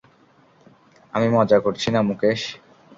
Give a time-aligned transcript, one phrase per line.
[1.13, 2.41] আমি মজা করছি না, মুকেশ।